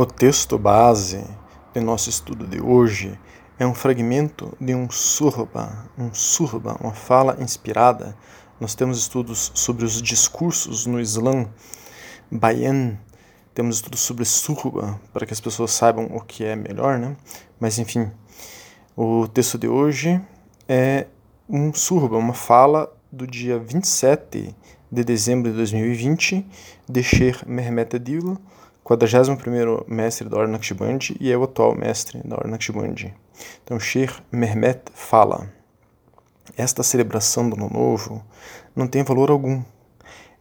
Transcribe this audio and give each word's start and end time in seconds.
O 0.00 0.06
texto 0.06 0.56
base 0.56 1.24
de 1.74 1.80
nosso 1.80 2.08
estudo 2.08 2.46
de 2.46 2.62
hoje 2.62 3.18
é 3.58 3.66
um 3.66 3.74
fragmento 3.74 4.56
de 4.60 4.72
um 4.72 4.88
surba, 4.88 5.90
um 5.98 6.14
surba, 6.14 6.76
uma 6.80 6.92
fala 6.92 7.36
inspirada. 7.40 8.16
Nós 8.60 8.76
temos 8.76 8.96
estudos 8.96 9.50
sobre 9.56 9.84
os 9.84 10.00
discursos 10.00 10.86
no 10.86 11.00
Islã, 11.00 11.48
Bayan, 12.30 12.96
temos 13.52 13.78
estudos 13.78 13.98
sobre 13.98 14.24
surba, 14.24 15.00
para 15.12 15.26
que 15.26 15.32
as 15.32 15.40
pessoas 15.40 15.72
saibam 15.72 16.04
o 16.14 16.20
que 16.20 16.44
é 16.44 16.54
melhor, 16.54 16.96
né? 16.96 17.16
Mas 17.58 17.80
enfim, 17.80 18.08
o 18.96 19.26
texto 19.26 19.58
de 19.58 19.66
hoje 19.66 20.20
é 20.68 21.08
um 21.48 21.74
surba, 21.74 22.16
uma 22.16 22.34
fala 22.34 22.88
do 23.10 23.26
dia 23.26 23.58
27 23.58 24.54
de 24.92 25.02
dezembro 25.02 25.50
de 25.50 25.56
2020 25.56 26.46
de 26.88 27.02
Sheikh 27.02 27.48
Mehmet 27.48 27.96
Adil, 27.96 28.38
41º 28.88 29.84
mestre 29.86 30.26
da 30.30 30.38
Ordem 30.38 30.52
Naqshbandi 30.52 31.14
e 31.20 31.30
é 31.30 31.36
o 31.36 31.44
atual 31.44 31.74
mestre 31.74 32.22
da 32.24 32.36
Ordem 32.36 32.52
Naqshbandi. 32.52 33.14
Então, 33.62 33.78
Sheikh 33.78 34.14
Mehmet 34.32 34.80
fala: 34.94 35.52
Esta 36.56 36.82
celebração 36.82 37.50
do 37.50 37.56
Ano 37.56 37.68
Novo 37.68 38.24
não 38.74 38.86
tem 38.86 39.02
valor 39.02 39.30
algum. 39.30 39.62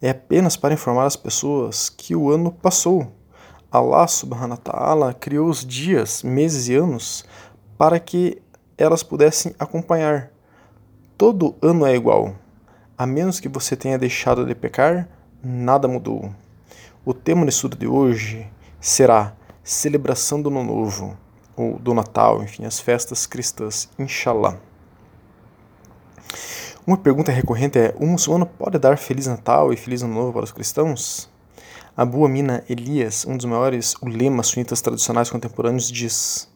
É 0.01 0.11
apenas 0.11 0.55
para 0.55 0.73
informar 0.73 1.05
as 1.05 1.17
pessoas 1.17 1.89
que 1.89 2.15
o 2.15 2.31
ano 2.31 2.49
passou. 2.49 3.11
Allah 3.69 4.07
subhanahu 4.07 4.51
wa 4.51 4.57
ta'ala 4.57 5.13
criou 5.13 5.49
os 5.49 5.65
dias, 5.65 6.23
meses 6.23 6.69
e 6.69 6.75
anos 6.75 7.25
para 7.77 7.99
que 7.99 8.41
elas 8.77 9.03
pudessem 9.03 9.53
acompanhar. 9.59 10.31
Todo 11.17 11.55
ano 11.61 11.85
é 11.85 11.93
igual. 11.93 12.33
A 12.97 13.05
menos 13.05 13.41
que 13.41 13.49
você 13.49 13.75
tenha 13.75 13.97
deixado 13.97 14.45
de 14.45 14.55
pecar, 14.55 15.09
nada 15.43 15.85
mudou. 15.87 16.31
O 17.07 17.13
tema 17.13 17.45
do 17.45 17.49
estudo 17.49 17.77
de 17.77 17.87
hoje 17.87 18.45
será 18.81 19.33
celebração 19.63 20.41
do 20.41 20.49
Ano 20.49 20.61
Novo, 20.61 21.17
ou 21.55 21.79
do 21.79 21.93
Natal, 21.93 22.43
enfim, 22.43 22.65
as 22.65 22.81
festas 22.81 23.25
cristãs, 23.25 23.87
inshallah. 23.97 24.59
Uma 26.85 26.97
pergunta 26.97 27.31
recorrente 27.31 27.79
é: 27.79 27.95
um 27.97 28.07
muçulmano 28.07 28.45
pode 28.45 28.77
dar 28.77 28.97
Feliz 28.97 29.25
Natal 29.25 29.71
e 29.71 29.77
Feliz 29.77 30.03
Ano 30.03 30.15
Novo 30.15 30.33
para 30.33 30.43
os 30.43 30.51
cristãos? 30.51 31.29
Abu 31.95 32.25
Amina 32.25 32.61
Elias, 32.69 33.25
um 33.25 33.37
dos 33.37 33.45
maiores 33.45 33.95
ulemas 34.01 34.47
sunitas 34.47 34.81
tradicionais 34.81 35.29
contemporâneos, 35.29 35.89
diz: 35.89 36.51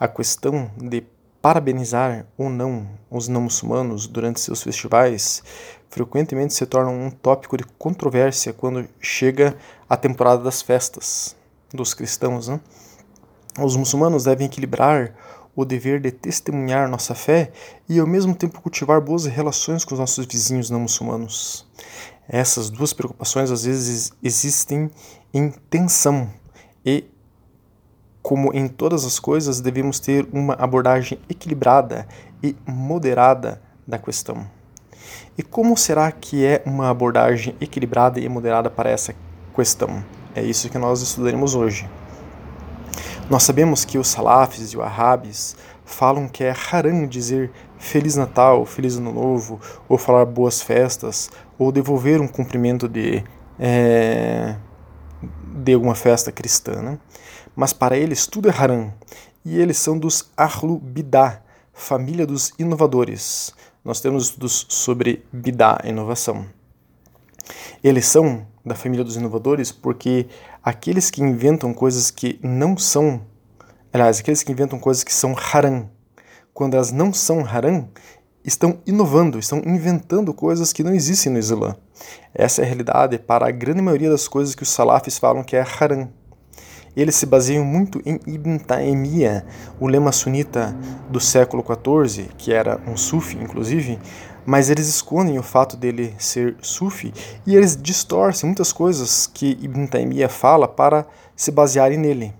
a 0.00 0.08
questão 0.08 0.70
de 0.78 1.04
parabenizar 1.42 2.24
ou 2.38 2.48
não 2.48 2.88
os 3.10 3.26
não 3.26 3.42
muçulmanos 3.42 4.06
durante 4.06 4.40
seus 4.40 4.62
festivais 4.62 5.42
frequentemente 5.90 6.54
se 6.54 6.64
torna 6.64 6.90
um 6.90 7.10
tópico 7.10 7.56
de 7.56 7.64
controvérsia 7.78 8.52
quando 8.52 8.88
chega 8.98 9.54
a 9.90 9.96
temporada 9.96 10.42
das 10.42 10.62
festas 10.62 11.36
dos 11.74 11.92
cristãos. 11.92 12.48
Né? 12.48 12.58
Os 13.60 13.76
muçulmanos 13.76 14.24
devem 14.24 14.46
equilibrar 14.46 15.14
o 15.54 15.66
dever 15.66 16.00
de 16.00 16.10
testemunhar 16.10 16.88
nossa 16.88 17.14
fé 17.14 17.52
e 17.86 17.98
ao 17.98 18.06
mesmo 18.06 18.34
tempo 18.34 18.62
cultivar 18.62 19.02
boas 19.02 19.26
relações 19.26 19.84
com 19.84 19.94
os 19.94 20.00
nossos 20.00 20.24
vizinhos 20.24 20.70
não 20.70 20.80
muçulmanos. 20.80 21.66
Essas 22.26 22.70
duas 22.70 22.94
preocupações 22.94 23.50
às 23.50 23.64
vezes 23.64 24.12
existem 24.22 24.90
em 25.34 25.50
tensão 25.50 26.30
e 26.86 27.04
como 28.22 28.54
em 28.54 28.68
todas 28.68 29.04
as 29.04 29.18
coisas, 29.18 29.60
devemos 29.60 29.98
ter 29.98 30.28
uma 30.32 30.54
abordagem 30.54 31.18
equilibrada 31.28 32.06
e 32.42 32.54
moderada 32.64 33.60
da 33.86 33.98
questão. 33.98 34.46
E 35.36 35.42
como 35.42 35.76
será 35.76 36.10
que 36.12 36.44
é 36.44 36.62
uma 36.64 36.88
abordagem 36.88 37.56
equilibrada 37.60 38.20
e 38.20 38.28
moderada 38.28 38.70
para 38.70 38.90
essa 38.90 39.14
questão? 39.54 40.04
É 40.34 40.42
isso 40.42 40.70
que 40.70 40.78
nós 40.78 41.02
estudaremos 41.02 41.54
hoje. 41.54 41.88
Nós 43.28 43.42
sabemos 43.42 43.84
que 43.84 43.98
os 43.98 44.08
salafis 44.08 44.72
e 44.72 44.76
os 44.76 44.82
arabes 44.82 45.56
falam 45.84 46.28
que 46.28 46.44
é 46.44 46.54
haram 46.72 47.06
dizer 47.06 47.50
Feliz 47.78 48.14
Natal, 48.14 48.64
Feliz 48.64 48.96
Ano 48.96 49.12
Novo, 49.12 49.60
ou 49.88 49.98
falar 49.98 50.24
boas 50.24 50.62
festas, 50.62 51.30
ou 51.58 51.72
devolver 51.72 52.20
um 52.20 52.28
cumprimento 52.28 52.88
de, 52.88 53.22
é, 53.58 54.54
de 55.62 55.74
alguma 55.74 55.94
festa 55.94 56.30
cristã. 56.30 56.80
Né? 56.80 56.98
Mas 57.54 57.72
para 57.72 57.96
eles 57.96 58.26
tudo 58.26 58.48
é 58.48 58.52
haram, 58.52 58.92
e 59.44 59.58
eles 59.58 59.76
são 59.76 59.98
dos 59.98 60.30
Ahlu 60.36 60.78
Bidah, 60.78 61.42
família 61.72 62.26
dos 62.26 62.52
inovadores. 62.58 63.54
Nós 63.84 64.00
temos 64.00 64.26
estudos 64.26 64.66
sobre 64.68 65.24
Bidah, 65.32 65.80
inovação. 65.84 66.46
Eles 67.82 68.06
são 68.06 68.46
da 68.64 68.74
família 68.74 69.04
dos 69.04 69.16
inovadores 69.16 69.72
porque 69.72 70.28
aqueles 70.62 71.10
que 71.10 71.20
inventam 71.20 71.74
coisas 71.74 72.10
que 72.10 72.38
não 72.42 72.76
são, 72.76 73.22
aliás, 73.92 74.20
aqueles 74.20 74.42
que 74.42 74.52
inventam 74.52 74.78
coisas 74.78 75.02
que 75.02 75.12
são 75.12 75.34
haram, 75.52 75.90
quando 76.54 76.74
elas 76.74 76.92
não 76.92 77.12
são 77.12 77.44
haram, 77.44 77.88
estão 78.44 78.78
inovando, 78.86 79.38
estão 79.38 79.58
inventando 79.64 80.32
coisas 80.32 80.72
que 80.72 80.84
não 80.84 80.94
existem 80.94 81.32
no 81.32 81.38
Islã. 81.38 81.76
Essa 82.34 82.62
é 82.62 82.64
a 82.64 82.66
realidade 82.66 83.18
para 83.18 83.48
a 83.48 83.50
grande 83.50 83.82
maioria 83.82 84.10
das 84.10 84.28
coisas 84.28 84.54
que 84.54 84.62
os 84.62 84.68
salafis 84.68 85.18
falam 85.18 85.42
que 85.42 85.56
é 85.56 85.64
haram 85.80 86.08
eles 86.96 87.14
se 87.14 87.26
baseiam 87.26 87.64
muito 87.64 88.00
em 88.04 88.20
Ibn 88.26 88.58
Taymiyyah, 88.58 89.44
o 89.80 89.86
lema 89.86 90.12
sunita 90.12 90.76
do 91.10 91.18
século 91.18 91.64
XIV, 91.64 92.28
que 92.36 92.52
era 92.52 92.80
um 92.86 92.96
sufi, 92.96 93.36
inclusive, 93.36 93.98
mas 94.44 94.68
eles 94.68 94.88
escondem 94.88 95.38
o 95.38 95.42
fato 95.42 95.76
dele 95.76 96.14
ser 96.18 96.56
sufi 96.60 97.12
e 97.46 97.54
eles 97.54 97.76
distorcem 97.80 98.48
muitas 98.48 98.72
coisas 98.72 99.26
que 99.26 99.58
Ibn 99.60 99.86
Taymiyyah 99.86 100.28
fala 100.28 100.68
para 100.68 101.06
se 101.36 101.50
basearem 101.50 101.98
nele. 101.98 102.34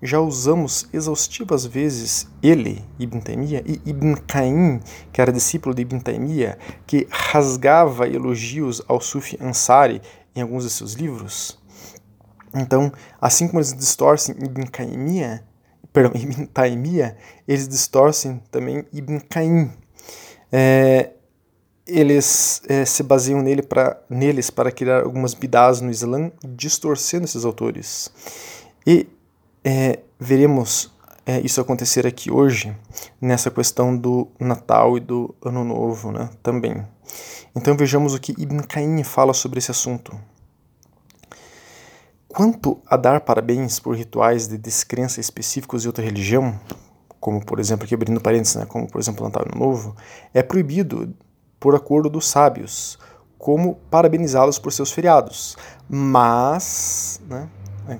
Já 0.00 0.20
usamos 0.20 0.88
exaustivas 0.92 1.66
vezes 1.66 2.28
ele, 2.42 2.84
Ibn 2.98 3.20
Taymiyyah, 3.20 3.62
e 3.66 3.80
Ibn 3.84 4.14
Qayyim, 4.26 4.80
que 5.12 5.20
era 5.20 5.32
discípulo 5.32 5.74
de 5.74 5.82
Ibn 5.82 5.98
Taymiyyah, 5.98 6.56
que 6.86 7.06
rasgava 7.10 8.08
elogios 8.08 8.82
ao 8.88 9.00
Sufi 9.00 9.36
Ansari 9.40 10.00
em 10.34 10.40
alguns 10.40 10.64
de 10.64 10.70
seus 10.70 10.94
livros. 10.94 11.58
Então, 12.54 12.92
assim 13.20 13.46
como 13.46 13.58
eles 13.58 13.74
distorcem 13.74 14.34
Ibn 14.38 14.66
Caimia, 14.66 15.44
perdão, 15.92 16.12
Ibn 16.20 16.46
Taimia, 16.46 17.16
eles 17.46 17.68
distorcem 17.68 18.42
também 18.50 18.84
Ibn 18.92 19.18
Caim. 19.28 19.70
É, 20.50 21.10
eles 21.86 22.62
é, 22.68 22.84
se 22.84 23.02
baseiam 23.02 23.40
nele 23.42 23.62
pra, 23.62 23.98
neles 24.10 24.50
para 24.50 24.70
criar 24.70 25.02
algumas 25.02 25.32
bidás 25.32 25.80
no 25.80 25.90
Islã, 25.90 26.30
distorcendo 26.46 27.24
esses 27.24 27.44
autores. 27.44 28.10
E 28.86 29.08
é, 29.64 30.00
veremos 30.20 30.92
é, 31.26 31.40
isso 31.40 31.60
acontecer 31.60 32.06
aqui 32.06 32.30
hoje, 32.30 32.74
nessa 33.20 33.50
questão 33.50 33.96
do 33.96 34.28
Natal 34.38 34.96
e 34.96 35.00
do 35.00 35.34
Ano 35.42 35.64
Novo 35.64 36.10
né, 36.10 36.30
também. 36.42 36.86
Então 37.54 37.76
vejamos 37.76 38.14
o 38.14 38.20
que 38.20 38.32
Ibn 38.32 38.62
Caim 38.62 39.02
fala 39.02 39.32
sobre 39.32 39.58
esse 39.58 39.70
assunto. 39.70 40.18
Quanto 42.38 42.78
a 42.86 42.96
dar 42.96 43.20
parabéns 43.22 43.80
por 43.80 43.96
rituais 43.96 44.46
de 44.46 44.56
descrença 44.56 45.18
específicos 45.18 45.82
de 45.82 45.88
outra 45.88 46.04
religião, 46.04 46.56
como 47.18 47.44
por 47.44 47.58
exemplo, 47.58 47.84
aqui 47.84 47.92
abrindo 47.92 48.20
parênteses, 48.20 48.54
né, 48.54 48.64
como 48.64 48.88
por 48.88 49.00
exemplo 49.00 49.24
Natal 49.24 49.44
Novo, 49.56 49.96
é 50.32 50.40
proibido 50.40 51.12
por 51.58 51.74
acordo 51.74 52.08
dos 52.08 52.28
sábios, 52.28 52.96
como 53.36 53.74
parabenizá-los 53.90 54.56
por 54.56 54.72
seus 54.72 54.92
feriados. 54.92 55.56
Mas, 55.88 57.20
né, 57.28 57.48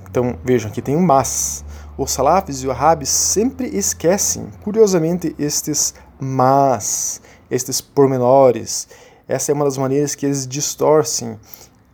então 0.09 0.38
vejam, 0.44 0.71
aqui 0.71 0.81
tem 0.81 0.94
um 0.94 1.03
mas. 1.03 1.65
Os 1.97 2.12
salafis 2.12 2.62
e 2.62 2.69
os 2.69 2.72
arabes 2.72 3.09
sempre 3.09 3.66
esquecem, 3.66 4.53
curiosamente, 4.62 5.34
estes 5.37 5.94
mas, 6.21 7.21
estes 7.50 7.81
pormenores. 7.81 8.87
Essa 9.27 9.50
é 9.50 9.53
uma 9.53 9.65
das 9.65 9.77
maneiras 9.77 10.15
que 10.15 10.25
eles 10.25 10.47
distorcem 10.47 11.37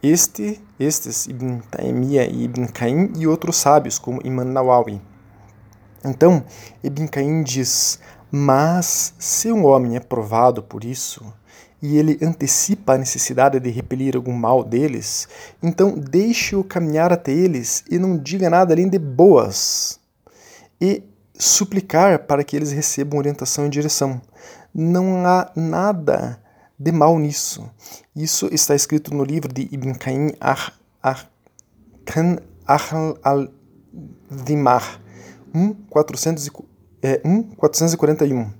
este, 0.04 0.60
estes, 0.78 1.26
Ibn 1.26 1.60
Taymiyyah 1.70 2.26
e 2.26 2.44
Ibn 2.44 2.66
Qayyim, 2.66 3.12
e 3.16 3.26
outros 3.26 3.56
sábios, 3.56 3.98
como 3.98 4.20
Imam 4.24 4.44
Nawawi. 4.44 5.00
Então, 6.04 6.44
Ibn 6.82 7.06
Qayyim 7.06 7.42
diz, 7.42 7.98
mas 8.30 9.14
se 9.18 9.50
um 9.50 9.64
homem 9.64 9.96
é 9.96 10.00
provado 10.00 10.62
por 10.62 10.84
isso, 10.84 11.24
e 11.80 11.96
ele 11.96 12.18
antecipa 12.22 12.94
a 12.94 12.98
necessidade 12.98 13.60
de 13.60 13.70
repelir 13.70 14.16
algum 14.16 14.32
mal 14.32 14.64
deles, 14.64 15.28
então 15.62 15.98
deixe-o 15.98 16.64
caminhar 16.64 17.12
até 17.12 17.30
eles 17.32 17.84
e 17.90 17.98
não 17.98 18.16
diga 18.16 18.48
nada 18.48 18.72
além 18.72 18.88
de 18.88 18.98
boas. 18.98 20.00
E 20.80 21.02
suplicar 21.34 22.20
para 22.20 22.44
que 22.44 22.56
eles 22.56 22.72
recebam 22.72 23.18
orientação 23.18 23.66
e 23.66 23.70
direção. 23.70 24.20
Não 24.74 25.26
há 25.26 25.50
nada 25.54 26.40
de 26.84 26.92
mal 26.92 27.18
nisso. 27.18 27.68
Isso 28.14 28.46
está 28.52 28.74
escrito 28.74 29.14
no 29.14 29.24
livro 29.24 29.50
de 29.50 29.66
Ibn 29.72 29.94
Qayyim 29.94 30.32
Arkan 31.00 32.36
al-Dimar, 33.22 35.00
1441. 35.54 38.52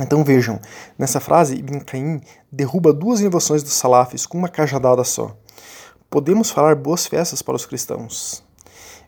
Então 0.00 0.22
vejam, 0.22 0.60
nessa 0.96 1.18
frase 1.18 1.56
Ibn 1.56 1.80
Qayyim 1.80 2.20
derruba 2.52 2.92
duas 2.92 3.20
inovações 3.20 3.64
dos 3.64 3.72
salafis 3.72 4.26
com 4.26 4.38
uma 4.38 4.48
cajadada 4.48 5.02
só. 5.02 5.36
Podemos 6.08 6.50
falar 6.50 6.76
boas 6.76 7.08
festas 7.08 7.42
para 7.42 7.56
os 7.56 7.66
cristãos. 7.66 8.44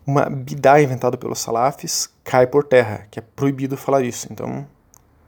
Uma 0.04 0.28
bidá 0.28 0.82
inventada 0.82 1.16
pelos 1.16 1.38
salafis 1.38 2.10
cai 2.24 2.48
por 2.48 2.64
terra, 2.64 3.06
que 3.08 3.20
é 3.20 3.22
proibido 3.22 3.76
falar 3.76 4.02
isso. 4.02 4.26
Então, 4.32 4.66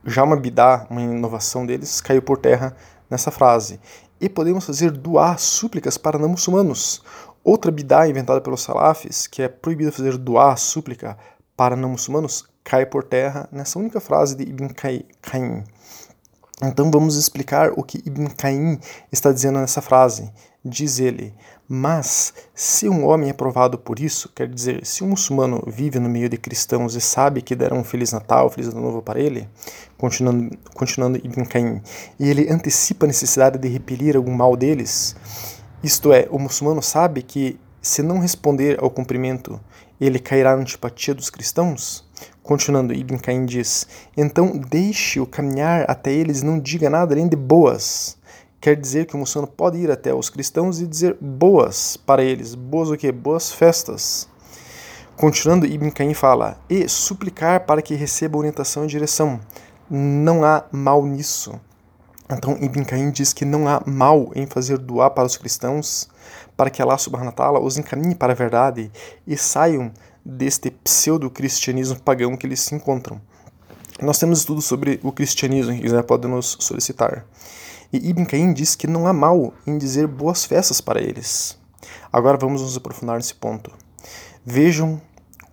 já 0.04 0.24
uma 0.24 0.36
bidá, 0.36 0.84
uma 0.90 1.00
inovação 1.00 1.64
deles, 1.64 2.00
caiu 2.00 2.20
por 2.20 2.38
terra 2.38 2.74
nessa 3.10 3.30
frase. 3.30 3.80
E 4.20 4.28
podemos 4.28 4.64
fazer 4.64 4.90
doar 4.90 5.38
súplicas 5.38 5.98
para 5.98 6.18
não 6.18 6.28
muçulmanos. 6.28 7.02
Outra 7.42 7.70
bidá 7.70 8.08
inventada 8.08 8.40
pelos 8.40 8.62
salafis, 8.62 9.26
que 9.26 9.42
é 9.42 9.48
proibido 9.48 9.92
fazer 9.92 10.16
doar 10.16 10.56
súplica 10.56 11.18
para 11.56 11.76
não 11.76 11.90
muçulmanos, 11.90 12.48
cai 12.64 12.86
por 12.86 13.04
terra 13.04 13.48
nessa 13.52 13.78
única 13.78 14.00
frase 14.00 14.34
de 14.34 14.44
Ibn 14.44 14.68
Caim. 15.20 15.64
Então 16.62 16.90
vamos 16.90 17.16
explicar 17.16 17.72
o 17.76 17.82
que 17.82 17.98
Ibn 18.06 18.28
Caim 18.36 18.78
está 19.12 19.30
dizendo 19.32 19.58
nessa 19.58 19.82
frase. 19.82 20.32
Diz 20.64 20.98
ele: 20.98 21.34
Mas 21.66 22.34
se 22.54 22.88
um 22.88 23.06
homem 23.06 23.30
é 23.30 23.32
provado 23.32 23.78
por 23.78 23.98
isso, 23.98 24.30
quer 24.34 24.46
dizer, 24.46 24.84
se 24.84 25.02
um 25.02 25.08
muçulmano 25.08 25.62
vive 25.66 25.98
no 25.98 26.08
meio 26.08 26.28
de 26.28 26.36
cristãos 26.36 26.94
e 26.94 27.00
sabe 27.00 27.40
que 27.40 27.54
deram 27.54 27.78
um 27.78 27.84
Feliz 27.84 28.12
Natal, 28.12 28.50
Feliz 28.50 28.68
Ano 28.68 28.82
Novo 28.82 29.00
para 29.00 29.18
ele, 29.18 29.48
continuando, 29.96 30.56
continuando 30.74 31.18
Ibn 31.18 31.44
Caim, 31.46 31.80
e 32.20 32.28
ele 32.28 32.50
antecipa 32.50 33.06
a 33.06 33.08
necessidade 33.08 33.58
de 33.58 33.66
repelir 33.68 34.14
algum 34.14 34.34
mal 34.34 34.56
deles, 34.56 35.16
isto 35.82 36.12
é, 36.12 36.26
o 36.30 36.38
muçulmano 36.38 36.82
sabe 36.82 37.22
que 37.22 37.58
se 37.80 38.02
não 38.02 38.18
responder 38.18 38.82
ao 38.82 38.90
cumprimento, 38.90 39.60
ele 40.00 40.18
cairá 40.18 40.56
na 40.56 40.62
antipatia 40.62 41.14
dos 41.14 41.28
cristãos? 41.30 42.04
Continuando, 42.42 42.92
Ibn 42.92 43.18
Caim 43.18 43.44
diz: 43.44 43.86
Então 44.16 44.52
deixe-o 44.70 45.26
caminhar 45.26 45.84
até 45.88 46.12
eles 46.12 46.40
e 46.40 46.44
não 46.44 46.58
diga 46.58 46.88
nada 46.88 47.14
além 47.14 47.28
de 47.28 47.36
boas. 47.36 48.16
Quer 48.64 48.76
dizer 48.76 49.04
que 49.04 49.14
o 49.14 49.18
muçulmano 49.18 49.52
pode 49.52 49.76
ir 49.76 49.90
até 49.90 50.14
os 50.14 50.30
cristãos 50.30 50.80
e 50.80 50.86
dizer 50.86 51.18
boas 51.20 51.98
para 51.98 52.24
eles. 52.24 52.54
Boas 52.54 52.88
o 52.88 52.96
que? 52.96 53.12
Boas 53.12 53.52
festas. 53.52 54.26
Continuando, 55.18 55.66
Ibn 55.66 55.90
Caim 55.90 56.14
fala: 56.14 56.56
E 56.66 56.88
suplicar 56.88 57.66
para 57.66 57.82
que 57.82 57.94
receba 57.94 58.38
orientação 58.38 58.84
e 58.84 58.86
direção. 58.86 59.38
Não 59.90 60.42
há 60.42 60.64
mal 60.72 61.04
nisso. 61.04 61.60
Então, 62.32 62.56
Ibn 62.58 62.84
Caim 62.84 63.10
diz 63.10 63.34
que 63.34 63.44
não 63.44 63.68
há 63.68 63.82
mal 63.84 64.32
em 64.34 64.46
fazer 64.46 64.78
doar 64.78 65.10
para 65.10 65.26
os 65.26 65.36
cristãos, 65.36 66.08
para 66.56 66.70
que 66.70 66.80
Allah 66.80 66.96
subhanahu 66.96 67.32
wa 67.32 67.32
ta'ala 67.32 67.60
os 67.60 67.76
encaminhe 67.76 68.14
para 68.14 68.32
a 68.32 68.34
verdade 68.34 68.90
e 69.26 69.36
saiam 69.36 69.92
deste 70.24 70.70
pseudo-cristianismo 70.70 72.00
pagão 72.00 72.34
que 72.34 72.46
eles 72.46 72.60
se 72.60 72.74
encontram. 72.74 73.20
Nós 74.00 74.18
temos 74.18 74.38
estudos 74.38 74.64
sobre 74.64 75.00
o 75.02 75.12
cristianismo, 75.12 75.74
quem 75.74 75.82
quiser 75.82 76.02
pode 76.04 76.26
nos 76.26 76.56
solicitar. 76.60 77.26
E 77.94 78.08
Ibn 78.08 78.24
Caim 78.24 78.52
diz 78.52 78.74
que 78.74 78.88
não 78.88 79.06
há 79.06 79.12
mal 79.12 79.54
em 79.64 79.78
dizer 79.78 80.08
boas 80.08 80.44
festas 80.44 80.80
para 80.80 81.00
eles. 81.00 81.56
Agora 82.12 82.36
vamos 82.36 82.60
nos 82.60 82.76
aprofundar 82.76 83.18
nesse 83.18 83.36
ponto. 83.36 83.70
Vejam 84.44 85.00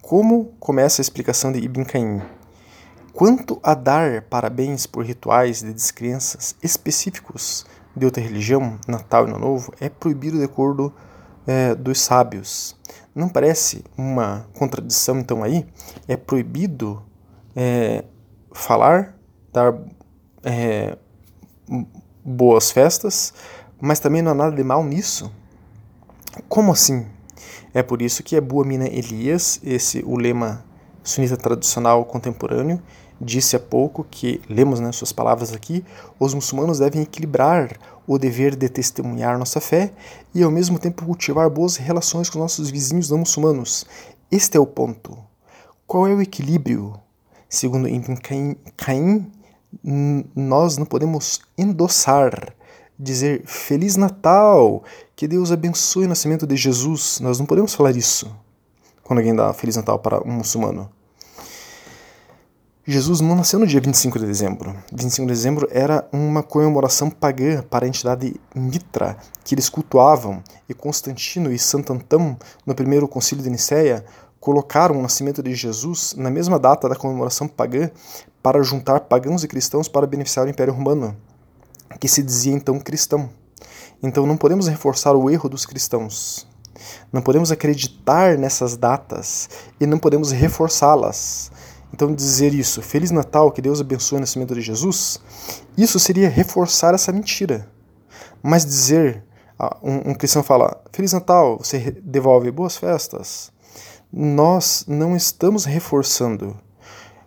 como 0.01 0.45
começa 0.59 0.99
a 0.99 1.03
explicação 1.03 1.51
de 1.51 1.59
Ibn 1.59 1.83
Caim. 1.85 2.19
Quanto 3.13 3.59
a 3.61 3.75
dar 3.75 4.23
parabéns 4.23 4.87
por 4.87 5.05
rituais 5.05 5.61
de 5.61 5.71
descrenças 5.71 6.55
específicos 6.63 7.63
de 7.95 8.05
outra 8.05 8.23
religião, 8.23 8.79
Natal 8.87 9.27
e 9.27 9.29
Ano 9.29 9.37
Novo, 9.37 9.71
é 9.79 9.87
proibido 9.87 10.39
de 10.39 10.45
acordo 10.45 10.91
é, 11.45 11.75
dos 11.75 12.01
sábios. 12.01 12.75
Não 13.13 13.29
parece 13.29 13.83
uma 13.95 14.47
contradição 14.57 15.19
então 15.19 15.43
aí? 15.43 15.63
É 16.07 16.17
proibido 16.17 17.03
é, 17.55 18.03
falar, 18.51 19.15
dar 19.53 19.79
é, 20.43 20.97
boas 22.23 22.71
festas, 22.71 23.33
mas 23.79 23.99
também 23.99 24.21
não 24.21 24.31
há 24.31 24.35
nada 24.35 24.55
de 24.55 24.63
mal 24.63 24.83
nisso? 24.83 25.31
Como 26.47 26.71
assim? 26.71 27.05
É 27.73 27.81
por 27.81 28.01
isso 28.01 28.23
que 28.23 28.35
Abu 28.35 28.61
Amina 28.61 28.87
Elias, 28.87 29.59
esse 29.63 30.03
o 30.05 30.17
lema 30.17 30.63
sunita 31.03 31.37
tradicional 31.37 32.05
contemporâneo, 32.05 32.81
disse 33.19 33.55
há 33.55 33.59
pouco 33.59 34.05
que, 34.09 34.41
lemos 34.49 34.79
né, 34.79 34.91
suas 34.91 35.11
palavras 35.11 35.53
aqui, 35.53 35.83
os 36.19 36.33
muçulmanos 36.33 36.79
devem 36.79 37.01
equilibrar 37.01 37.77
o 38.07 38.17
dever 38.17 38.55
de 38.55 38.67
testemunhar 38.67 39.37
nossa 39.37 39.61
fé 39.61 39.93
e 40.33 40.43
ao 40.43 40.51
mesmo 40.51 40.79
tempo 40.79 41.05
cultivar 41.05 41.49
boas 41.49 41.77
relações 41.77 42.29
com 42.29 42.39
nossos 42.39 42.69
vizinhos 42.69 43.09
não 43.09 43.19
muçulmanos. 43.19 43.85
Este 44.31 44.57
é 44.57 44.59
o 44.59 44.65
ponto. 44.65 45.17
Qual 45.85 46.07
é 46.07 46.13
o 46.13 46.21
equilíbrio? 46.21 46.93
Segundo 47.47 47.87
Ibn 47.87 48.15
Caim, 48.77 49.31
nós 50.35 50.77
não 50.77 50.85
podemos 50.85 51.41
endossar, 51.57 52.53
dizer 52.97 53.43
Feliz 53.45 53.95
Natal, 53.95 54.83
que 55.15 55.27
Deus 55.27 55.51
abençoe 55.51 56.05
o 56.05 56.09
nascimento 56.09 56.45
de 56.45 56.55
Jesus. 56.55 57.19
Nós 57.19 57.39
não 57.39 57.45
podemos 57.45 57.73
falar 57.73 57.95
isso 57.95 58.33
quando 59.03 59.19
alguém 59.19 59.35
dá 59.35 59.51
Feliz 59.53 59.75
Natal 59.75 59.99
para 59.99 60.21
um 60.25 60.31
muçulmano. 60.31 60.89
Jesus 62.87 63.21
não 63.21 63.35
nasceu 63.35 63.59
no 63.59 63.67
dia 63.67 63.79
25 63.79 64.17
de 64.17 64.25
dezembro. 64.25 64.75
25 64.91 65.27
de 65.27 65.33
dezembro 65.33 65.67
era 65.69 66.07
uma 66.11 66.41
comemoração 66.41 67.09
pagã 67.09 67.61
para 67.61 67.85
a 67.85 67.87
entidade 67.87 68.33
Mitra, 68.55 69.17
que 69.43 69.53
eles 69.53 69.69
cultuavam, 69.69 70.41
e 70.67 70.73
Constantino 70.73 71.51
e 71.51 71.59
Santo 71.59 71.93
Antão, 71.93 72.37
no 72.65 72.73
primeiro 72.73 73.07
concílio 73.07 73.43
de 73.43 73.49
Nicéia, 73.49 74.03
colocaram 74.41 74.99
o 74.99 75.01
nascimento 75.01 75.41
de 75.41 75.55
Jesus 75.55 76.13
na 76.17 76.29
mesma 76.29 76.59
data 76.59 76.89
da 76.89 76.95
comemoração 76.97 77.47
pagã 77.47 77.89
para 78.43 78.61
juntar 78.61 78.99
pagãos 78.99 79.45
e 79.45 79.47
cristãos 79.47 79.87
para 79.87 80.05
beneficiar 80.05 80.45
o 80.45 80.49
Império 80.49 80.73
Romano, 80.73 81.15
que 81.97 82.09
se 82.09 82.21
dizia 82.21 82.51
então 82.51 82.77
cristão. 82.77 83.29
Então 84.03 84.27
não 84.27 84.35
podemos 84.35 84.67
reforçar 84.67 85.15
o 85.15 85.29
erro 85.29 85.47
dos 85.47 85.65
cristãos. 85.65 86.45
Não 87.13 87.21
podemos 87.21 87.49
acreditar 87.49 88.37
nessas 88.37 88.75
datas 88.75 89.49
e 89.79 89.85
não 89.85 89.97
podemos 89.97 90.31
reforçá-las 90.31 91.49
então, 91.93 92.13
dizer 92.13 92.53
isso, 92.53 92.81
Feliz 92.81 93.11
Natal, 93.11 93.51
que 93.51 93.61
Deus 93.61 93.81
abençoe 93.81 94.17
o 94.17 94.21
nascimento 94.21 94.55
de 94.55 94.61
Jesus, 94.61 95.19
isso 95.77 95.99
seria 95.99 96.29
reforçar 96.29 96.93
essa 96.93 97.11
mentira. 97.11 97.67
Mas 98.41 98.65
dizer, 98.65 99.23
um, 99.83 100.11
um 100.11 100.13
cristão 100.13 100.41
fala, 100.41 100.81
Feliz 100.91 101.11
Natal, 101.11 101.57
você 101.57 101.91
devolve 102.01 102.49
boas 102.49 102.77
festas, 102.77 103.51
nós 104.11 104.85
não 104.87 105.15
estamos 105.15 105.65
reforçando. 105.65 106.57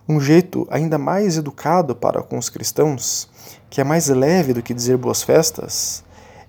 Um 0.07 0.19
jeito 0.19 0.67
ainda 0.69 0.97
mais 0.97 1.37
educado 1.37 1.95
para 1.95 2.21
com 2.21 2.37
os 2.37 2.49
cristãos, 2.49 3.29
que 3.69 3.81
é 3.81 3.83
mais 3.83 4.07
leve 4.07 4.53
do 4.53 4.61
que 4.61 4.73
dizer 4.73 4.97
boas 4.97 5.23
festas, 5.23 6.03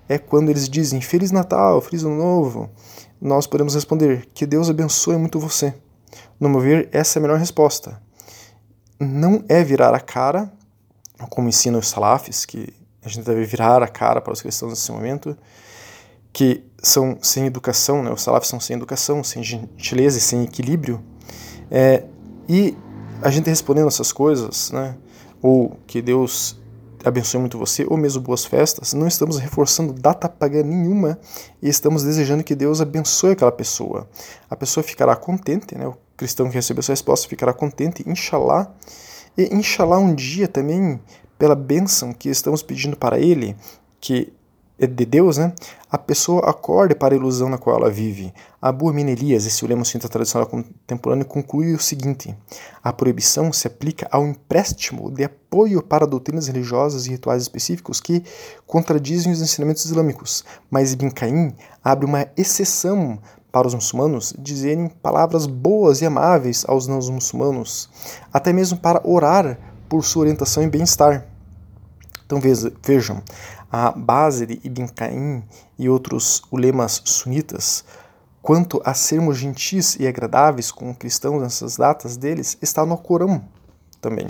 é 0.07 0.17
quando 0.17 0.49
eles 0.49 0.69
dizem 0.69 1.01
Feliz 1.01 1.31
Natal, 1.31 1.81
Feliz 1.81 2.03
Ano 2.03 2.17
Novo. 2.17 2.69
Nós 3.19 3.47
podemos 3.47 3.73
responder 3.73 4.27
que 4.33 4.45
Deus 4.45 4.69
abençoe 4.69 5.17
muito 5.17 5.39
você. 5.39 5.73
No 6.39 6.49
meu 6.49 6.59
ver, 6.59 6.87
essa 6.91 7.17
é 7.17 7.19
a 7.19 7.23
melhor 7.23 7.39
resposta 7.39 7.99
não 8.99 9.43
é 9.47 9.63
virar 9.63 9.93
a 9.93 9.99
cara, 9.99 10.51
como 11.29 11.49
ensinam 11.49 11.79
os 11.79 11.87
salafis, 11.87 12.45
que 12.45 12.73
a 13.03 13.09
gente 13.09 13.25
deve 13.25 13.43
virar 13.45 13.83
a 13.83 13.87
cara 13.87 14.21
para 14.21 14.33
os 14.33 14.41
cristãos 14.41 14.71
nesse 14.71 14.91
momento, 14.91 15.37
que 16.33 16.63
são 16.81 17.17
sem 17.21 17.45
educação, 17.45 18.03
né? 18.03 18.11
os 18.11 18.21
salafis 18.21 18.49
são 18.49 18.59
sem 18.59 18.75
educação, 18.75 19.23
sem 19.23 19.43
gentileza 19.43 20.17
e 20.17 20.21
sem 20.21 20.43
equilíbrio, 20.43 21.03
é, 21.69 22.03
e 22.47 22.75
a 23.21 23.29
gente 23.29 23.49
respondendo 23.49 23.87
essas 23.87 24.11
coisas, 24.11 24.71
né? 24.71 24.95
ou 25.41 25.77
que 25.87 26.01
Deus 26.01 26.59
abençoe 27.03 27.39
muito 27.39 27.57
você, 27.57 27.85
ou 27.87 27.97
mesmo 27.97 28.21
boas 28.21 28.45
festas, 28.45 28.93
não 28.93 29.07
estamos 29.07 29.37
reforçando 29.37 29.93
data 29.93 30.27
paga 30.27 30.63
nenhuma 30.63 31.19
e 31.61 31.69
estamos 31.69 32.03
desejando 32.03 32.43
que 32.43 32.55
Deus 32.55 32.81
abençoe 32.81 33.31
aquela 33.31 33.51
pessoa. 33.51 34.09
A 34.49 34.55
pessoa 34.55 34.83
ficará 34.83 35.15
contente, 35.15 35.75
né? 35.75 35.91
cristão 36.17 36.49
que 36.49 36.55
recebeu 36.55 36.79
essa 36.79 36.91
resposta 36.91 37.29
ficará 37.29 37.53
contente, 37.53 38.03
inshallah. 38.07 38.71
E 39.37 39.53
inshallah 39.53 39.99
um 39.99 40.15
dia 40.15 40.47
também, 40.47 40.99
pela 41.37 41.55
bênção 41.55 42.11
que 42.11 42.27
estamos 42.27 42.63
pedindo 42.63 42.97
para 42.97 43.19
ele, 43.19 43.55
que 44.01 44.33
de 44.79 45.05
Deus, 45.05 45.37
né? 45.37 45.53
A 45.89 45.97
pessoa 45.97 46.47
acorde 46.47 46.93
para 46.93 47.15
a 47.15 47.17
ilusão 47.17 47.49
na 47.49 47.57
qual 47.57 47.77
ela 47.77 47.89
vive. 47.89 48.31
Abu 48.61 48.89
Amin 48.89 49.09
Elias, 49.09 49.45
esse 49.45 49.65
lema 49.65 49.83
cientista 49.83 50.09
tradicional 50.09 50.47
contemporâneo, 50.47 51.25
conclui 51.25 51.73
o 51.73 51.79
seguinte: 51.79 52.35
a 52.83 52.93
proibição 52.93 53.51
se 53.51 53.65
aplica 53.65 54.07
ao 54.11 54.27
empréstimo 54.27 55.09
de 55.09 55.23
apoio 55.23 55.81
para 55.81 56.05
doutrinas 56.05 56.47
religiosas 56.47 57.07
e 57.07 57.09
rituais 57.09 57.41
específicos 57.41 57.99
que 57.99 58.23
contradizem 58.67 59.31
os 59.31 59.41
ensinamentos 59.41 59.85
islâmicos, 59.85 60.43
mas 60.69 60.93
Ibn 60.93 61.09
Caim 61.09 61.55
abre 61.83 62.05
uma 62.05 62.27
exceção 62.37 63.19
para 63.51 63.67
os 63.67 63.73
muçulmanos 63.73 64.35
dizerem 64.37 64.87
palavras 64.87 65.47
boas 65.47 66.01
e 66.01 66.05
amáveis 66.05 66.63
aos 66.67 66.85
não 66.85 66.99
muçulmanos, 67.11 67.89
até 68.31 68.53
mesmo 68.53 68.77
para 68.77 69.01
orar 69.03 69.57
por 69.89 70.03
sua 70.03 70.23
orientação 70.23 70.61
e 70.61 70.67
bem-estar. 70.67 71.25
Então 72.27 72.41
vejam, 72.83 73.23
a 73.71 73.91
base 73.91 74.45
de 74.45 74.59
Ibn 74.63 74.87
Caim 74.87 75.43
e 75.77 75.89
outros 75.89 76.41
ulemas 76.51 77.01
sunitas 77.05 77.83
quanto 78.41 78.81
a 78.85 78.93
sermos 78.93 79.37
gentis 79.37 79.97
e 79.99 80.07
agradáveis 80.07 80.71
com 80.71 80.95
cristãos 80.95 81.41
nessas 81.41 81.75
datas 81.75 82.15
deles 82.15 82.57
está 82.61 82.85
no 82.85 82.97
Corão 82.97 83.43
também. 83.99 84.29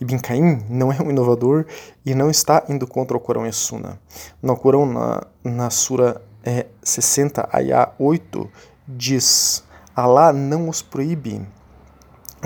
Ibn 0.00 0.18
Caim 0.18 0.64
não 0.68 0.90
é 0.90 1.00
um 1.00 1.10
inovador 1.10 1.66
e 2.04 2.14
não 2.14 2.30
está 2.30 2.64
indo 2.68 2.86
contra 2.86 3.16
o 3.16 3.20
Corão 3.20 3.46
e 3.46 3.50
a 3.50 3.52
Sunna. 3.52 4.00
No 4.42 4.56
Corão, 4.56 4.86
na, 4.86 5.22
na 5.44 5.70
Sura 5.70 6.20
é, 6.42 6.66
60 6.82 7.48
Ayah 7.52 7.92
8 7.98 8.50
diz: 8.88 9.62
Allah 9.94 10.32
não 10.32 10.68
os 10.68 10.82
proíbe 10.82 11.46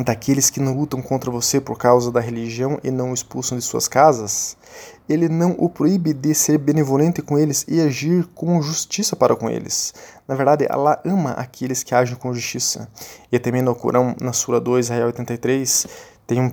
daqueles 0.04 0.48
que 0.50 0.60
não 0.60 0.76
lutam 0.76 1.02
contra 1.02 1.30
você 1.30 1.60
por 1.60 1.76
causa 1.76 2.12
da 2.12 2.20
religião 2.20 2.78
e 2.84 2.90
não 2.90 3.10
o 3.10 3.14
expulsam 3.14 3.58
de 3.58 3.64
suas 3.64 3.88
casas, 3.88 4.56
ele 5.08 5.28
não 5.28 5.56
o 5.58 5.68
proíbe 5.68 6.12
de 6.12 6.34
ser 6.34 6.58
benevolente 6.58 7.22
com 7.22 7.38
eles 7.38 7.64
e 7.66 7.80
agir 7.80 8.26
com 8.34 8.60
justiça 8.62 9.16
para 9.16 9.34
com 9.34 9.48
eles. 9.48 9.94
Na 10.26 10.34
verdade, 10.34 10.66
Allah 10.70 11.00
ama 11.04 11.30
aqueles 11.32 11.82
que 11.82 11.94
agem 11.94 12.14
com 12.14 12.32
justiça. 12.32 12.88
E 13.32 13.38
também 13.38 13.62
no 13.62 13.74
Corão, 13.74 14.14
na 14.20 14.32
Sura 14.32 14.60
2, 14.60 14.90
Ayah 14.90 15.06
83, 15.06 15.86
tem 16.26 16.40
um 16.40 16.52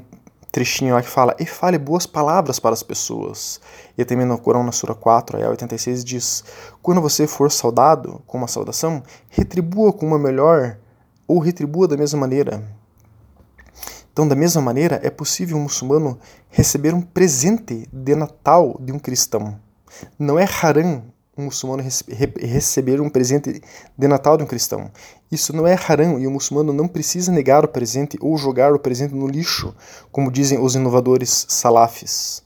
trechinho 0.52 0.96
lá 0.96 1.02
que 1.02 1.10
fala: 1.10 1.36
E 1.38 1.46
fale 1.46 1.78
boas 1.78 2.06
palavras 2.06 2.60
para 2.60 2.74
as 2.74 2.82
pessoas. 2.82 3.60
E 3.98 4.06
também 4.06 4.26
no 4.26 4.38
Corão, 4.38 4.64
na 4.64 4.72
Sura 4.72 4.96
4, 4.96 5.38
Ayah 5.38 5.50
86, 5.50 6.04
diz: 6.04 6.44
Quando 6.82 7.02
você 7.02 7.28
for 7.28 7.52
saudado 7.52 8.22
com 8.26 8.38
uma 8.38 8.48
saudação, 8.48 9.04
retribua 9.30 9.92
com 9.92 10.08
uma 10.08 10.18
melhor 10.18 10.78
ou 11.28 11.40
retribua 11.40 11.88
da 11.88 11.98
mesma 11.98 12.20
maneira. 12.20 12.64
Então, 14.16 14.26
da 14.26 14.34
mesma 14.34 14.62
maneira, 14.62 14.98
é 15.04 15.10
possível 15.10 15.58
um 15.58 15.64
muçulmano 15.64 16.18
receber 16.50 16.94
um 16.94 17.02
presente 17.02 17.86
de 17.92 18.16
Natal 18.16 18.80
de 18.80 18.94
um 18.94 18.98
cristão. 18.98 19.60
Não 20.18 20.40
é 20.40 20.48
haram 20.64 21.04
um 21.38 21.44
muçulmano 21.44 21.84
receber 22.40 23.02
um 23.02 23.10
presente 23.10 23.62
de 23.98 24.08
Natal 24.08 24.38
de 24.38 24.44
um 24.46 24.48
cristão. 24.48 24.90
Isso 25.30 25.54
não 25.54 25.68
é 25.68 25.76
haram 25.76 26.18
e 26.18 26.26
o 26.26 26.32
muçulmano 26.32 26.72
não 26.72 26.88
precisa 26.88 27.30
negar 27.30 27.66
o 27.66 27.68
presente 27.68 28.18
ou 28.22 28.38
jogar 28.38 28.72
o 28.72 28.80
presente 28.80 29.14
no 29.14 29.28
lixo, 29.28 29.76
como 30.14 30.32
dizem 30.32 30.60
os 30.60 30.76
inovadores 30.76 31.46
salafis. 31.50 32.42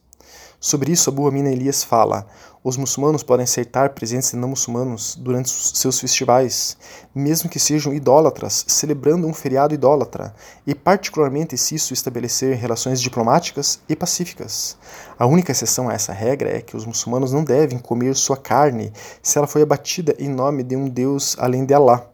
Sobre 0.60 0.92
isso, 0.92 1.12
Abu 1.12 1.28
Amina 1.28 1.52
Elias 1.52 1.84
fala: 1.84 2.26
os 2.64 2.76
muçulmanos 2.76 3.24
podem 3.24 3.46
aceitar 3.46 3.92
presentes 3.92 4.32
de 4.32 4.36
não 4.36 4.50
muçulmanos 4.50 5.16
durante 5.16 5.50
seus 5.50 6.00
festivais, 6.00 6.76
mesmo 7.16 7.50
que 7.50 7.60
sejam 7.60 7.94
idólatras, 7.94 8.66
celebrando 8.68 9.28
um 9.28 9.34
feriado 9.34 9.74
idólatra, 9.74 10.34
e 10.68 10.76
particularmente 10.76 11.58
se 11.58 11.76
isso 11.76 11.94
estabelecer 11.94 12.58
relações 12.58 13.02
diplomáticas 13.02 13.80
e 13.88 13.96
pacíficas. 13.96 14.78
A 15.18 15.26
única 15.26 15.52
exceção 15.52 15.90
a 15.90 15.94
essa 15.94 16.12
regra 16.12 16.50
é 16.50 16.62
que 16.62 16.76
os 16.76 16.86
muçulmanos 16.86 17.32
não 17.32 17.44
devem 17.44 17.80
comer 17.80 18.16
sua 18.16 18.38
carne 18.38 18.92
se 19.24 19.38
ela 19.38 19.48
foi 19.48 19.62
abatida 19.62 20.14
em 20.20 20.28
nome 20.28 20.64
de 20.64 20.76
um 20.76 20.90
deus 20.90 21.38
além 21.40 21.66
de 21.66 21.74
Allah. 21.74 22.10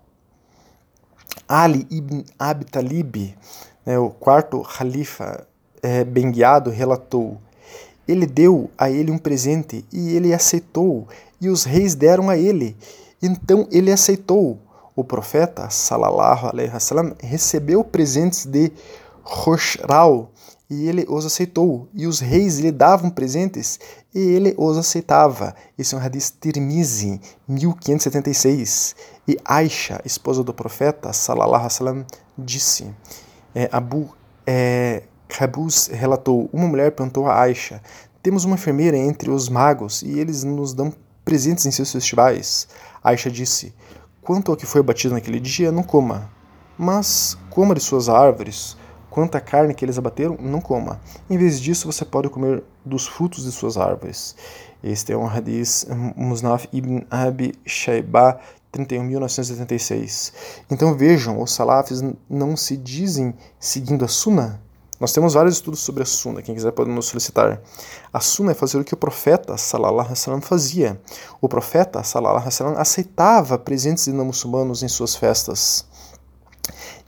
Ali 1.47 1.87
ibn 1.89 2.23
Abi 2.37 2.65
Talib, 2.65 3.35
né, 3.85 3.97
o 3.99 4.09
quarto 4.09 4.61
califa 4.61 5.47
é, 5.81 6.03
bem 6.03 6.31
guiado, 6.31 6.69
relatou 6.71 7.39
ele 8.07 8.25
deu 8.25 8.69
a 8.77 8.89
ele 8.89 9.11
um 9.11 9.17
presente 9.17 9.85
e 9.91 10.15
ele 10.15 10.33
aceitou, 10.33 11.07
e 11.39 11.49
os 11.49 11.63
reis 11.63 11.95
deram 11.95 12.29
a 12.29 12.37
ele. 12.37 12.75
Então 13.21 13.67
ele 13.71 13.91
aceitou. 13.91 14.59
O 14.95 15.03
profeta, 15.03 15.69
salallahu 15.69 16.47
alaihi 16.47 16.71
wasallam, 16.71 17.13
recebeu 17.19 17.83
presentes 17.83 18.45
de 18.45 18.71
Roshral 19.23 20.31
e 20.69 20.87
ele 20.87 21.05
os 21.09 21.25
aceitou. 21.25 21.89
E 21.93 22.07
os 22.07 22.21
reis 22.21 22.59
lhe 22.59 22.71
davam 22.71 23.09
presentes 23.09 23.77
e 24.13 24.19
ele 24.19 24.55
os 24.57 24.77
aceitava. 24.77 25.53
Esse 25.77 25.95
é 25.95 25.97
um 25.97 26.01
hadith 26.01 26.31
Tirmizi, 26.39 27.19
1576. 27.45 28.95
E 29.27 29.37
Aisha, 29.43 30.01
esposa 30.05 30.43
do 30.45 30.53
profeta, 30.53 31.11
salallahu 31.11 31.55
alaihi 31.55 31.65
wasallam, 31.65 32.05
disse: 32.37 32.89
é, 33.53 33.67
Abu 33.71 34.09
é, 34.47 35.03
Rabuz 35.29 35.87
relatou: 35.87 36.49
Uma 36.51 36.67
mulher 36.67 36.91
perguntou 36.91 37.27
a 37.27 37.39
Aisha: 37.39 37.81
Temos 38.21 38.45
uma 38.45 38.55
enfermeira 38.55 38.97
entre 38.97 39.29
os 39.29 39.49
magos 39.49 40.01
e 40.01 40.19
eles 40.19 40.43
nos 40.43 40.73
dão 40.73 40.93
presentes 41.23 41.65
em 41.65 41.71
seus 41.71 41.91
festivais. 41.91 42.67
Aisha 43.03 43.29
disse: 43.29 43.73
Quanto 44.21 44.51
ao 44.51 44.57
que 44.57 44.65
foi 44.65 44.81
batido 44.81 45.13
naquele 45.13 45.39
dia, 45.39 45.71
não 45.71 45.83
coma. 45.83 46.29
Mas 46.77 47.37
coma 47.49 47.75
de 47.75 47.81
suas 47.81 48.09
árvores. 48.09 48.77
Quanto 49.09 49.35
à 49.35 49.39
carne 49.39 49.73
que 49.73 49.85
eles 49.85 49.97
abateram, 49.97 50.37
não 50.41 50.59
coma. 50.59 50.99
Em 51.29 51.37
vez 51.37 51.61
disso, 51.61 51.89
você 51.89 52.03
pode 52.03 52.27
comer 52.27 52.61
dos 52.83 53.07
frutos 53.07 53.45
de 53.45 53.51
suas 53.51 53.77
árvores. 53.77 54.35
Este 54.83 55.13
é 55.13 55.17
um 55.17 55.25
hadith 55.25 55.87
Musnaf 56.17 56.67
ibn 56.73 56.99
Abi 57.09 57.53
Shaybah 57.65 58.39
31.986. 58.73 60.33
Então 60.69 60.93
vejam, 60.93 61.41
os 61.41 61.53
salafis 61.53 62.01
não 62.29 62.57
se 62.57 62.75
dizem 62.75 63.33
seguindo 63.57 64.03
a 64.03 64.07
sunnah, 64.07 64.59
nós 64.99 65.11
temos 65.11 65.33
vários 65.33 65.55
estudos 65.55 65.81
sobre 65.81 66.03
a 66.03 66.05
Sunna, 66.05 66.41
quem 66.41 66.55
quiser 66.55 66.71
pode 66.71 66.89
nos 66.89 67.07
solicitar. 67.07 67.61
A 68.13 68.19
Sunna 68.21 68.51
é 68.51 68.55
fazer 68.55 68.79
o 68.79 68.83
que 68.83 68.93
o 68.93 68.97
profeta 68.97 69.57
Salallahu 69.57 69.99
Alaihi 69.99 70.41
fazia. 70.41 70.99
O 71.41 71.49
profeta 71.49 72.01
Salallahu 72.01 72.37
Alaihi 72.37 72.77
aceitava 72.77 73.57
presentes 73.57 74.05
de 74.05 74.13
não 74.13 74.25
muçulmanos 74.25 74.83
em 74.83 74.87
suas 74.87 75.15
festas. 75.15 75.85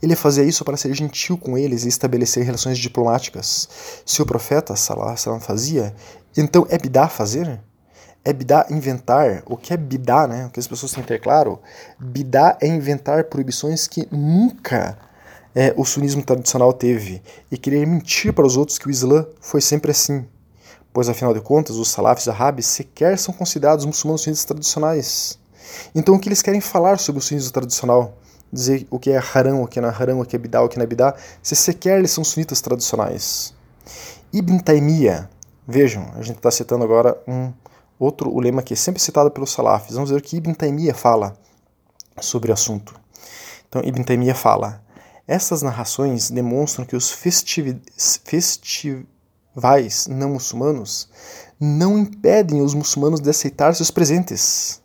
Ele 0.02 0.14
fazia 0.14 0.44
isso 0.44 0.64
para 0.64 0.76
ser 0.76 0.92
gentil 0.94 1.38
com 1.38 1.56
eles 1.56 1.84
e 1.84 1.88
estabelecer 1.88 2.44
relações 2.44 2.78
diplomáticas. 2.78 3.68
Se 4.04 4.20
o 4.20 4.26
profeta 4.26 4.76
Salallahu 4.76 5.16
Alaihi 5.26 5.44
fazia, 5.44 5.94
então 6.36 6.66
é 6.68 6.76
bidá 6.76 7.08
fazer? 7.08 7.58
É 8.22 8.34
bidá 8.34 8.66
inventar? 8.68 9.42
O 9.46 9.56
que 9.56 9.72
é 9.72 9.76
bidá, 9.78 10.26
né? 10.26 10.46
O 10.46 10.50
que 10.50 10.60
as 10.60 10.66
pessoas 10.66 10.92
têm 10.92 11.02
que 11.02 11.08
ter 11.08 11.20
claro? 11.20 11.58
Bidá 11.98 12.58
é 12.60 12.66
inventar 12.66 13.24
proibições 13.24 13.88
que 13.88 14.06
nunca 14.12 14.98
é, 15.58 15.74
o 15.76 15.84
sunismo 15.84 16.22
tradicional 16.22 16.72
teve 16.72 17.20
e 17.50 17.58
querer 17.58 17.84
mentir 17.84 18.32
para 18.32 18.46
os 18.46 18.56
outros 18.56 18.78
que 18.78 18.86
o 18.86 18.90
Islã 18.92 19.26
foi 19.40 19.60
sempre 19.60 19.90
assim, 19.90 20.24
pois 20.92 21.08
afinal 21.08 21.34
de 21.34 21.40
contas 21.40 21.74
os 21.74 21.88
salafis 21.88 22.28
árabes 22.28 22.66
sequer 22.66 23.18
são 23.18 23.34
considerados 23.34 23.84
muçulmanos 23.84 24.22
sunitas 24.22 24.44
tradicionais. 24.44 25.36
Então 25.92 26.14
o 26.14 26.18
que 26.20 26.28
eles 26.28 26.42
querem 26.42 26.60
falar 26.60 27.00
sobre 27.00 27.18
o 27.18 27.22
sunismo 27.22 27.50
tradicional? 27.50 28.16
Dizer 28.52 28.86
o 28.88 29.00
que 29.00 29.10
é 29.10 29.18
haram, 29.18 29.60
o 29.60 29.66
que 29.66 29.80
não 29.80 29.88
é 29.88 29.92
haram, 29.92 30.20
o 30.20 30.24
que 30.24 30.36
é 30.36 30.38
bidá, 30.38 30.62
o 30.62 30.68
que 30.68 30.76
não 30.76 30.84
é 30.84 30.86
bidá, 30.86 31.16
se 31.42 31.56
sequer 31.56 31.98
eles 31.98 32.12
são 32.12 32.22
sunitas 32.22 32.60
tradicionais. 32.60 33.52
Ibn 34.32 34.60
Taymiyyah, 34.60 35.28
vejam, 35.66 36.08
a 36.14 36.22
gente 36.22 36.36
está 36.36 36.52
citando 36.52 36.84
agora 36.84 37.20
um 37.26 37.52
outro 37.98 38.30
ulema 38.30 38.62
que 38.62 38.74
é 38.74 38.76
sempre 38.76 39.02
citado 39.02 39.28
pelos 39.28 39.50
salafis. 39.50 39.96
Vamos 39.96 40.10
ver 40.10 40.18
o 40.18 40.22
que 40.22 40.36
Ibn 40.36 40.54
Taymiyyah 40.54 40.94
fala 40.94 41.36
sobre 42.20 42.52
o 42.52 42.54
assunto. 42.54 42.94
Então 43.68 43.82
Ibn 43.84 44.04
Taymiyyah 44.04 44.36
fala: 44.36 44.80
essas 45.28 45.60
narrações 45.60 46.30
demonstram 46.30 46.86
que 46.86 46.96
os 46.96 47.10
festivais 47.10 49.06
não 50.08 50.30
muçulmanos 50.30 51.10
não 51.60 51.98
impedem 51.98 52.62
os 52.62 52.72
muçulmanos 52.72 53.20
de 53.20 53.28
aceitar 53.28 53.74
seus 53.74 53.90
presentes. 53.90 54.80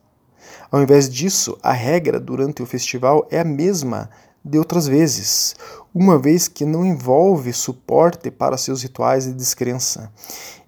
Ao 0.71 0.81
invés 0.81 1.07
disso, 1.09 1.57
a 1.61 1.71
regra 1.71 2.19
durante 2.19 2.61
o 2.61 2.65
festival 2.65 3.27
é 3.31 3.39
a 3.39 3.45
mesma 3.45 4.09
de 4.43 4.57
outras 4.57 4.87
vezes, 4.87 5.55
uma 5.93 6.19
vez 6.19 6.49
que 6.49 6.65
não 6.65 6.85
envolve 6.85 7.53
suporte 7.53 8.29
para 8.29 8.57
seus 8.57 8.81
rituais 8.81 9.25
de 9.25 9.33
descrença. 9.33 10.11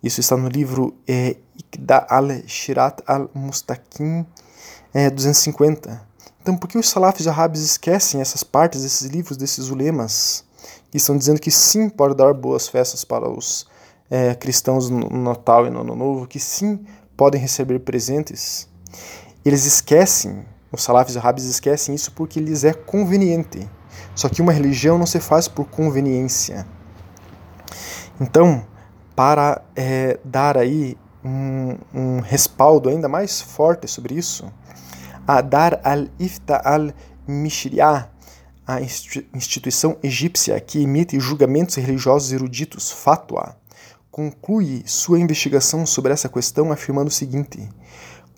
Isso 0.02 0.22
está 0.22 0.38
no 0.38 0.48
livro 0.48 0.96
é, 1.08 1.36
Iqda 1.58 2.06
al-Shirat 2.10 3.02
al-Mustaqim 3.06 4.26
é, 4.94 5.10
250. 5.10 6.15
Então, 6.46 6.56
por 6.56 6.68
que 6.68 6.78
os 6.78 6.88
salafis 6.88 7.26
árabes 7.26 7.62
esquecem 7.62 8.22
essas 8.22 8.44
partes 8.44 8.84
desses 8.84 9.08
livros, 9.08 9.36
desses 9.36 9.70
ulemas, 9.70 10.44
que 10.92 10.98
estão 10.98 11.18
dizendo 11.18 11.42
que 11.42 11.50
sim 11.50 11.90
pode 11.90 12.14
dar 12.14 12.36
boas 12.36 12.68
festas 12.68 13.04
para 13.04 13.28
os 13.28 13.66
é, 14.12 14.36
cristãos 14.36 14.88
no 14.88 15.10
Natal 15.10 15.66
e 15.66 15.72
no 15.72 15.82
Ano 15.82 15.96
Novo, 15.96 16.28
que 16.28 16.40
sim 16.40 16.86
podem 17.18 17.42
receber 17.42 17.80
presentes? 17.80 18.70
Eles 19.44 19.66
esquecem, 19.66 20.46
os 20.72 20.84
salafis 20.84 21.18
árabes 21.18 21.46
esquecem 21.46 21.96
isso 21.96 22.12
porque 22.12 22.40
lhes 22.40 22.64
é 22.64 22.74
conveniente. 22.74 23.68
Só 24.14 24.30
que 24.30 24.40
uma 24.40 24.54
religião 24.54 25.00
não 25.00 25.08
se 25.08 25.20
faz 25.20 25.48
por 25.48 25.66
conveniência. 25.66 26.68
Então, 28.22 28.64
para 29.16 29.64
é, 29.76 30.20
dar 30.24 30.60
aí 30.60 30.96
um, 31.24 31.76
um 31.92 32.20
respaldo 32.20 32.88
ainda 32.88 33.10
mais 33.10 33.42
forte 33.42 33.88
sobre 33.88 34.14
isso, 34.14 34.46
a 35.28 35.42
Dar 35.42 35.80
al-Ifta 35.84 36.62
al-Mishriah, 36.64 38.10
a 38.68 38.82
instituição 38.82 39.98
egípcia 40.02 40.60
que 40.60 40.80
emite 40.80 41.20
julgamentos 41.20 41.76
religiosos 41.76 42.32
eruditos, 42.32 42.92
fatwa, 42.92 43.56
conclui 44.12 44.84
sua 44.86 45.20
investigação 45.20 45.86
sobre 45.86 46.14
essa 46.14 46.30
questão 46.30 46.72
afirmando 46.72 47.10
o 47.10 47.14
seguinte: 47.14 47.68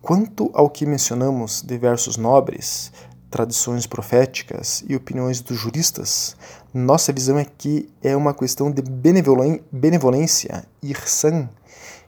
Quanto 0.01 0.49
ao 0.53 0.69
que 0.69 0.85
mencionamos 0.85 1.61
de 1.61 1.77
versos 1.77 2.17
nobres, 2.17 2.91
tradições 3.29 3.85
proféticas 3.85 4.83
e 4.87 4.95
opiniões 4.95 5.41
dos 5.41 5.57
juristas, 5.57 6.35
nossa 6.73 7.11
visão 7.13 7.37
é 7.37 7.45
que 7.45 7.89
é 8.01 8.15
uma 8.15 8.33
questão 8.33 8.71
de 8.71 8.81
benevolência, 8.81 10.65
irsan, 10.81 11.49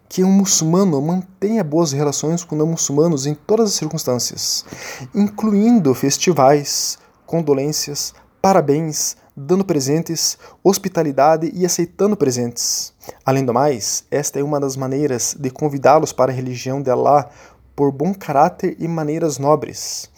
que 0.09 0.23
um 0.23 0.31
muçulmano 0.31 0.99
mantenha 0.99 1.63
boas 1.63 1.91
relações 1.91 2.43
com 2.43 2.55
não 2.55 2.65
muçulmanos 2.65 3.27
em 3.27 3.35
todas 3.35 3.69
as 3.69 3.75
circunstâncias, 3.75 4.65
incluindo 5.13 5.93
festivais, 5.93 6.97
condolências, 7.27 8.13
parabéns, 8.41 9.15
dando 9.37 9.63
presentes, 9.63 10.37
hospitalidade 10.63 11.51
e 11.53 11.65
aceitando 11.65 12.17
presentes. 12.17 12.91
Além 13.23 13.45
do 13.45 13.53
mais, 13.53 14.03
esta 14.09 14.39
é 14.39 14.43
uma 14.43 14.59
das 14.59 14.75
maneiras 14.75 15.35
de 15.39 15.51
convidá-los 15.51 16.11
para 16.11 16.31
a 16.31 16.35
religião 16.35 16.81
de 16.81 16.89
Allah 16.89 17.29
por 17.75 17.91
bom 17.91 18.13
caráter 18.13 18.75
e 18.79 18.87
maneiras 18.87 19.37
nobres. 19.37 20.09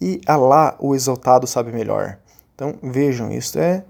E 0.00 0.20
Allah, 0.26 0.76
o 0.78 0.94
exaltado, 0.94 1.46
sabe 1.46 1.72
melhor. 1.72 2.18
Então 2.54 2.74
vejam, 2.82 3.30
isso 3.30 3.58
é 3.58 3.84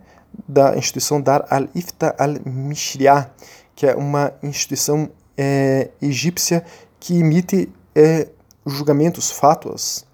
da 0.46 0.76
instituição 0.76 1.20
Dar 1.20 1.46
al-Ifta 1.50 2.14
al-Mishriah, 2.18 3.30
que 3.75 3.86
é 3.86 3.94
uma 3.94 4.32
instituição 4.42 5.10
é, 5.37 5.90
egípcia 6.00 6.64
que 6.99 7.19
emite 7.19 7.69
é, 7.95 8.28
julgamentos, 8.66 9.31
fátuas, 9.31 10.05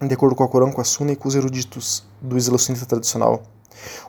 de 0.00 0.14
acordo 0.14 0.36
com 0.36 0.44
a 0.44 0.48
Corão, 0.48 0.70
com 0.70 0.80
a 0.80 0.84
Sunna 0.84 1.12
e 1.12 1.16
com 1.16 1.28
os 1.28 1.34
eruditos 1.34 2.06
do 2.20 2.36
Islã 2.36 2.56
sunita 2.58 2.86
tradicional. 2.86 3.42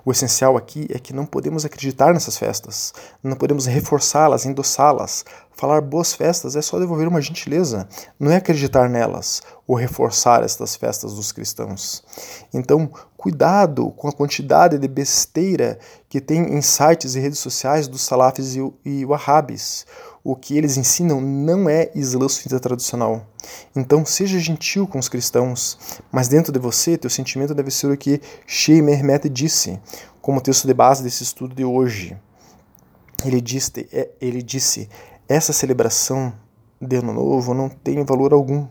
O 0.04 0.12
essencial 0.12 0.58
aqui 0.58 0.88
é 0.90 1.00
que 1.00 1.14
não 1.14 1.26
podemos 1.26 1.66
acreditar 1.66 2.14
nessas 2.14 2.38
festas, 2.38 2.94
não 3.24 3.36
podemos 3.36 3.66
reforçá-las, 3.66 4.46
endossá-las. 4.46 5.26
Falar 5.52 5.82
boas 5.82 6.14
festas 6.14 6.56
é 6.56 6.62
só 6.62 6.80
devolver 6.80 7.08
uma 7.08 7.22
gentileza, 7.22 7.88
não 8.20 8.32
é 8.32 8.38
acreditar 8.38 8.90
nelas 8.90 9.42
ou 9.68 9.76
reforçar 9.76 10.44
estas 10.44 10.76
festas 10.76 11.14
dos 11.14 11.32
cristãos. 11.32 12.04
Então, 12.54 12.90
cuidado 13.18 13.92
com 13.92 14.08
a 14.08 14.14
quantidade 14.14 14.78
de 14.78 14.88
besteira 14.88 15.78
que 16.08 16.22
tem 16.22 16.54
em 16.54 16.62
sites 16.62 17.16
e 17.16 17.20
redes 17.20 17.40
sociais 17.40 17.88
dos 17.88 18.02
salafis 18.02 18.56
e 18.86 19.06
wahhabis 19.06 19.86
o 20.24 20.36
que 20.36 20.58
eles 20.58 20.78
ensinam 20.78 21.22
não 21.22 21.70
é 21.70 21.92
Islã 21.96 22.28
sunita 22.28 22.60
tradicional. 22.60 23.26
Então 23.76 24.06
seja 24.06 24.40
gentil 24.40 24.88
com 24.88 25.00
os 25.00 25.10
cristãos, 25.10 26.02
mas 26.12 26.28
dentro 26.28 26.52
de 26.52 26.60
você, 26.60 26.98
teu 26.98 27.10
sentimento 27.10 27.54
deve 27.56 27.72
ser 27.72 27.88
o 27.88 27.98
que 27.98 28.22
Shei 28.46 28.82
Mehmet 28.82 29.30
disse, 29.30 29.80
como 30.22 30.42
texto 30.42 30.68
de 30.68 30.74
base 30.74 31.04
desse 31.04 31.24
estudo 31.24 31.56
de 31.56 31.64
hoje. 31.64 32.18
Ele 33.26 33.42
disse, 33.42 33.88
é, 33.92 34.10
ele 34.22 34.42
disse 34.42 34.90
essa 35.28 35.54
celebração 35.54 36.34
de 36.82 36.96
Ano 36.96 37.14
Novo 37.14 37.54
não 37.54 37.70
tem 37.70 38.04
valor 38.04 38.34
algum. 38.34 38.68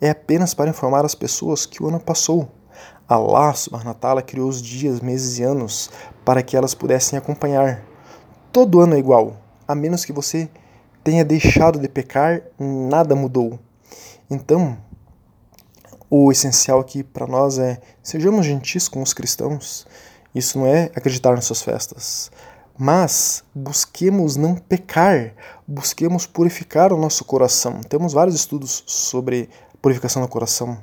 É 0.00 0.10
apenas 0.10 0.54
para 0.54 0.70
informar 0.70 1.04
as 1.04 1.14
pessoas 1.14 1.66
que 1.66 1.82
o 1.82 1.88
ano 1.88 2.00
passou. 2.00 2.48
Allah 3.08 3.52
subhanahu 3.52 4.22
criou 4.26 4.48
os 4.48 4.62
dias, 4.62 5.00
meses 5.00 5.38
e 5.38 5.42
anos 5.42 5.90
para 6.24 6.42
que 6.42 6.56
elas 6.56 6.74
pudessem 6.74 7.18
acompanhar. 7.18 7.84
Todo 8.52 8.80
ano 8.80 8.94
é 8.94 8.98
igual, 8.98 9.36
a 9.66 9.74
menos 9.74 10.04
que 10.04 10.12
você 10.12 10.48
tenha 11.02 11.24
deixado 11.24 11.78
de 11.78 11.88
pecar, 11.88 12.42
nada 12.58 13.14
mudou. 13.14 13.58
Então, 14.30 14.78
o 16.08 16.30
essencial 16.30 16.80
aqui 16.80 17.02
para 17.02 17.26
nós 17.26 17.58
é 17.58 17.80
sejamos 18.02 18.46
gentis 18.46 18.88
com 18.88 19.02
os 19.02 19.12
cristãos. 19.12 19.86
Isso 20.34 20.58
não 20.58 20.66
é 20.66 20.90
acreditar 20.94 21.34
nas 21.34 21.44
suas 21.44 21.62
festas, 21.62 22.30
mas 22.78 23.44
busquemos 23.54 24.36
não 24.36 24.54
pecar, 24.54 25.34
busquemos 25.66 26.26
purificar 26.26 26.92
o 26.92 26.98
nosso 26.98 27.24
coração. 27.24 27.80
Temos 27.80 28.12
vários 28.12 28.34
estudos 28.34 28.82
sobre 28.86 29.48
purificação 29.80 30.22
do 30.22 30.28
coração. 30.28 30.78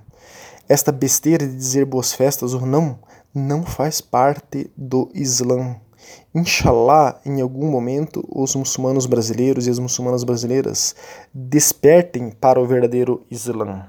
Esta 0.67 0.91
besteira 0.91 1.47
de 1.47 1.55
dizer 1.55 1.85
boas 1.85 2.13
festas 2.13 2.53
ou 2.53 2.65
não 2.65 2.99
não 3.33 3.63
faz 3.63 4.01
parte 4.01 4.69
do 4.77 5.09
Islã. 5.13 5.75
Inshallah, 6.33 7.19
em 7.25 7.41
algum 7.41 7.69
momento, 7.69 8.23
os 8.29 8.55
muçulmanos 8.55 9.05
brasileiros 9.05 9.67
e 9.67 9.69
as 9.69 9.79
muçulmanas 9.79 10.23
brasileiras 10.23 10.95
despertem 11.33 12.29
para 12.29 12.59
o 12.59 12.65
verdadeiro 12.65 13.25
Islã. 13.29 13.85